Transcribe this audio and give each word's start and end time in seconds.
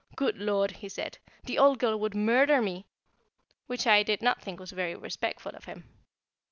"Good 0.15 0.35
Lord!" 0.39 0.71
he 0.77 0.89
said, 0.89 1.19
"the 1.43 1.59
old 1.59 1.77
girl 1.77 1.95
would 1.99 2.15
murder 2.15 2.59
me," 2.59 2.87
which 3.67 3.85
I 3.85 4.01
did 4.01 4.23
not 4.23 4.41
think 4.41 4.59
very 4.59 4.95
respectful 4.95 5.55
of 5.55 5.65
him. 5.65 5.87